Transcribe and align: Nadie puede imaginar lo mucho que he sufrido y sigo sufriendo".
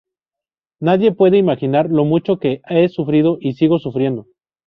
Nadie 0.79 1.11
puede 1.11 1.37
imaginar 1.37 1.91
lo 1.91 2.05
mucho 2.05 2.39
que 2.39 2.61
he 2.67 2.89
sufrido 2.89 3.37
y 3.39 3.53
sigo 3.53 3.77
sufriendo". 3.77 4.25